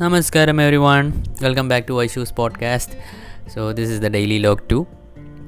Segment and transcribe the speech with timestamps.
[0.00, 1.06] Namaskaram everyone.
[1.40, 2.94] Welcome back to Vaishu's podcast.
[3.48, 4.86] So this is the daily log 2.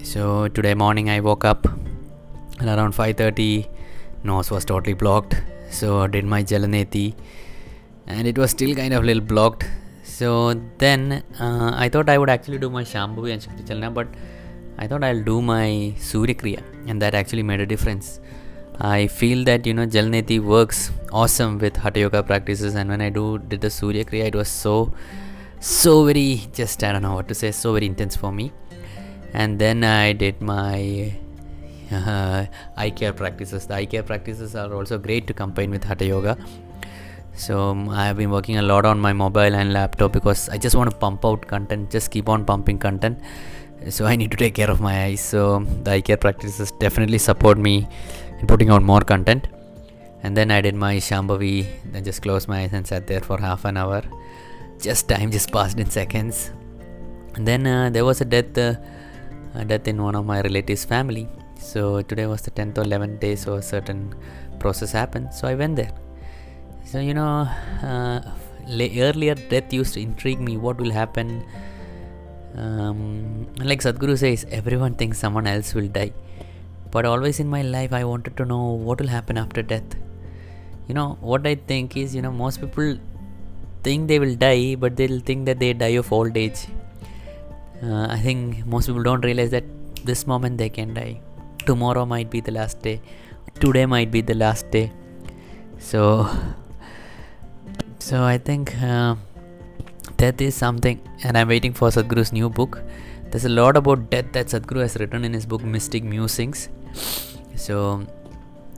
[0.02, 1.68] So today morning I woke up
[2.58, 3.68] and around 5:30.
[4.24, 5.36] Nose was totally blocked.
[5.70, 7.04] So I did my Jalaneti
[8.08, 9.68] and it was still kind of little blocked.
[10.16, 10.32] So
[10.78, 14.08] then uh, I thought I would actually do my Shambhavi and Shakti Chalana, but
[14.78, 18.18] I thought I'll do my Surya Kriya and that actually made a difference.
[18.80, 23.10] I feel that you know Jalneti works awesome with Hatha Yoga practices, and when I
[23.10, 24.92] do did the Surya Kriya, it was so
[25.60, 28.52] so very just I don't know what to say, so very intense for me.
[29.34, 31.12] And then I did my
[31.92, 33.66] uh, eye care practices.
[33.66, 36.38] The eye care practices are also great to combine with Hatha Yoga.
[37.34, 40.74] So I have been working a lot on my mobile and laptop because I just
[40.74, 43.18] want to pump out content, just keep on pumping content.
[43.88, 45.20] So I need to take care of my eyes.
[45.20, 47.88] So the eye care practices definitely support me
[48.40, 49.48] in putting out more content.
[50.22, 53.38] And then I did my Shambhavi, then just closed my eyes and sat there for
[53.38, 54.02] half an hour.
[54.80, 56.50] Just time just passed in seconds.
[57.34, 58.74] And then uh, there was a death, uh,
[59.54, 61.28] a death in one of my relatives' family.
[61.58, 64.14] So today was the 10th or 11th day, so a certain
[64.58, 65.32] process happened.
[65.32, 65.92] So I went there.
[66.84, 67.48] So you know,
[67.82, 68.20] uh,
[68.68, 70.56] earlier death used to intrigue me.
[70.56, 71.44] What will happen?
[72.56, 76.12] Um, like Sadhguru says, everyone thinks someone else will die
[76.90, 79.96] but always in my life i wanted to know what will happen after death.
[80.88, 82.96] You know what i think is you know most people
[83.82, 86.66] think they will die but they'll think that they die of old age.
[87.82, 89.64] Uh, i think most people don't realize that
[90.04, 91.20] this moment they can die.
[91.66, 93.00] Tomorrow might be the last day.
[93.60, 94.90] Today might be the last day.
[95.78, 96.28] So
[98.10, 99.14] so i think uh,
[100.16, 102.78] death is something and i'm waiting for sadhguru's new book
[103.30, 106.68] there's a lot about death that sadhguru has written in his book mystic musings.
[107.56, 108.04] So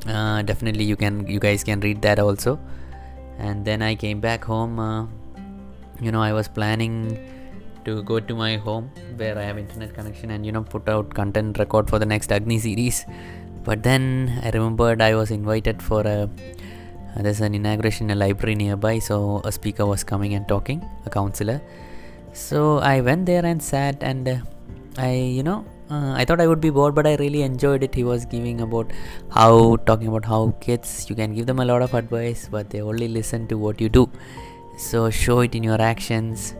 [0.06, 2.58] uh, definitely you can you guys can read that also.
[3.38, 5.06] And then i came back home uh,
[6.00, 6.96] you know i was planning
[7.86, 11.14] to go to my home where i have internet connection and you know put out
[11.14, 13.06] content record for the next agni series.
[13.64, 16.28] But then i remembered i was invited for a
[17.16, 21.10] there's an inauguration in a library nearby so a speaker was coming and talking a
[21.10, 21.60] counselor
[22.32, 24.38] so i went there and sat and uh,
[24.98, 27.94] i you know uh, I thought I would be bored, but I really enjoyed it.
[27.94, 28.90] He was giving about
[29.30, 32.80] how talking about how kids you can give them a lot of advice, but they
[32.80, 34.08] only listen to what you do.
[34.78, 36.54] So show it in your actions.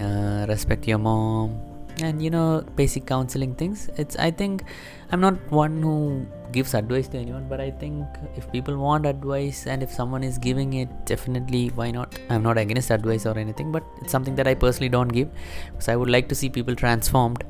[0.00, 1.60] Uh, respect your mom,
[2.00, 3.88] and you know basic counseling things.
[3.96, 4.64] It's I think
[5.12, 9.66] I'm not one who gives advice to anyone, but I think if people want advice
[9.66, 12.18] and if someone is giving it, definitely why not?
[12.30, 15.30] I'm not against advice or anything, but it's something that I personally don't give
[15.70, 17.44] because I would like to see people transformed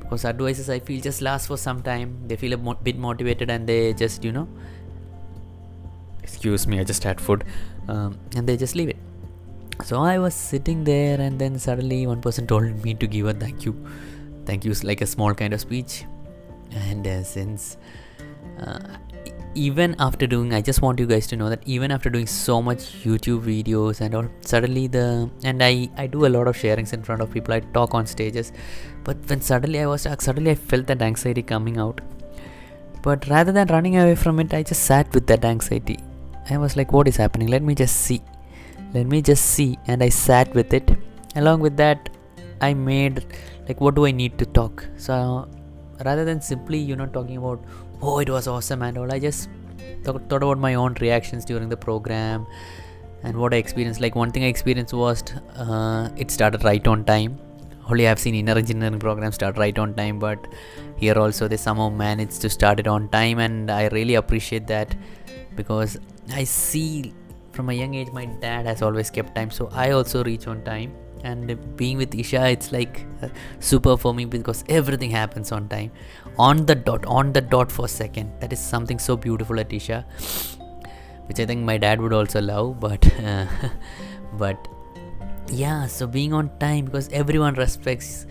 [0.00, 2.16] because advices I feel just last for some time.
[2.26, 4.48] They feel a mo- bit motivated and they just you know,
[6.22, 7.44] excuse me, I just had food,
[7.88, 8.96] um, and they just leave it.
[9.84, 13.32] So I was sitting there, and then suddenly one person told me to give a
[13.32, 13.74] thank you.
[14.46, 16.04] Thank you, like a small kind of speech.
[16.72, 17.76] And uh, since
[18.58, 18.96] uh,
[19.54, 22.62] even after doing, I just want you guys to know that even after doing so
[22.62, 26.92] much YouTube videos and all, suddenly the and I I do a lot of sharings
[26.92, 27.54] in front of people.
[27.54, 28.52] I talk on stages,
[29.04, 32.00] but when suddenly I was suddenly I felt that anxiety coming out.
[33.02, 35.98] But rather than running away from it, I just sat with that anxiety.
[36.50, 37.48] I was like, what is happening?
[37.48, 38.22] Let me just see
[38.94, 40.90] let me just see and i sat with it
[41.36, 42.08] along with that
[42.60, 43.24] i made
[43.68, 45.48] like what do i need to talk so
[46.04, 47.64] rather than simply you know talking about
[48.02, 49.48] oh it was awesome and all i just
[50.04, 52.46] th- thought about my own reactions during the program
[53.22, 54.00] and what i experienced.
[54.00, 55.22] Like one thing i experienced was
[55.56, 57.38] uh, it started right on time.
[57.88, 60.46] Only i've seen inner engineering programs start right on time but
[60.96, 64.94] here also they somehow managed to start it on time and i really appreciate that
[65.56, 65.98] because
[66.32, 67.12] i see
[67.50, 70.62] from a young age my dad has always kept time so i also reach on
[70.62, 70.92] time
[71.24, 75.90] and being with isha it's like uh, super for me because everything happens on time.
[76.38, 78.32] On the dot on the dot for a second.
[78.40, 80.04] That is something so beautiful at isha
[81.30, 83.46] which i think my dad would also love but uh,
[84.32, 84.68] but
[85.48, 88.26] yeah so being on time because everyone respects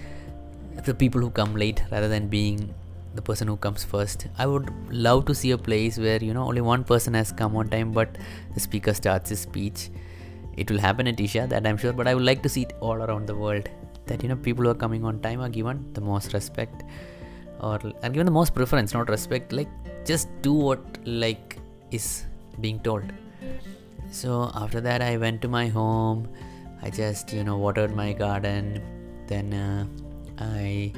[0.85, 2.73] the people who come late rather than being
[3.15, 4.27] the person who comes first.
[4.37, 7.55] I would love to see a place where you know only one person has come
[7.55, 8.17] on time but
[8.53, 9.89] the speaker starts his speech
[10.61, 12.73] it will happen at isha that i'm sure but i would like to see it
[12.79, 13.67] all around the world.
[14.09, 16.83] That you know people who are coming on time are given the most respect
[17.59, 19.69] or are given the most preference not respect like
[20.11, 21.57] just do what like
[21.91, 22.25] is
[22.59, 23.03] being told.
[24.19, 26.27] So after that i went to my home.
[26.81, 28.81] I just you know watered my garden.
[29.27, 29.85] Then uh,
[30.39, 30.91] i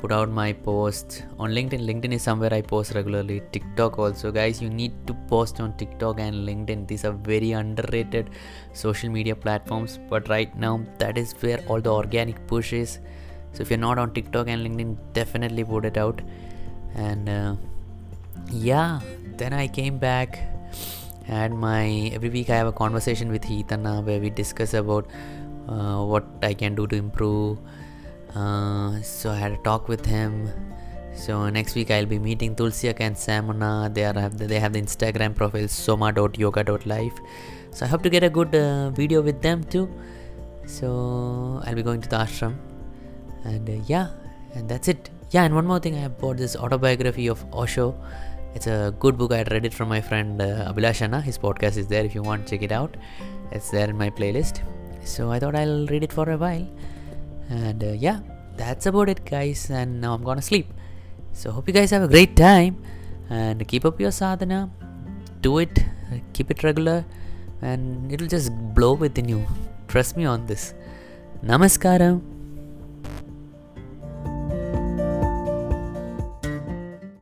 [0.00, 1.84] put out my posts on linkedin.
[1.88, 3.42] Linkedin is somewhere i post regularly.
[3.52, 4.30] Tiktok also.
[4.30, 6.86] Guys you need to post on tiktok and linkedin.
[6.86, 8.30] These are very underrated
[8.72, 9.98] social media platforms.
[10.08, 12.98] But right now that is where all the organic push is.
[13.52, 16.20] So if you're not on tiktok and linkedin definitely put it out.
[16.94, 17.56] And uh,
[18.50, 19.00] yeah
[19.36, 20.40] then i came back.
[21.26, 25.10] And my every week i have a conversation with Heathana where we discuss about
[25.68, 27.58] uh, what i can do to improve
[28.34, 30.50] uh, so I had a talk with him.
[31.14, 33.90] So next week I'll be meeting Tulsiak and Samana.
[33.92, 37.18] They are have the, they have the Instagram profile soma.yoga.life.
[37.72, 39.90] So I hope to get a good uh, video with them too.
[40.66, 42.56] So I'll be going to the ashram,
[43.44, 44.08] and uh, yeah,
[44.54, 45.10] and that's it.
[45.30, 47.94] Yeah, and one more thing, I bought this autobiography of Osho.
[48.54, 49.32] It's a good book.
[49.32, 51.22] I read it from my friend uh, Abhilashana.
[51.22, 52.04] His podcast is there.
[52.04, 52.96] If you want, check it out.
[53.50, 54.60] It's there in my playlist.
[55.04, 56.66] So I thought I'll read it for a while
[57.48, 58.20] and uh, yeah
[58.56, 59.70] that's about it guys.
[59.70, 60.72] And now i'm gonna sleep.
[61.32, 62.82] So hope you guys have a great time.
[63.30, 64.70] And keep up your sadhana.
[65.40, 65.84] Do it.
[66.32, 67.04] Keep it regular.
[67.62, 69.46] And it'll just blow within you.
[69.86, 70.74] Trust me on this.
[71.44, 72.20] Namaskaram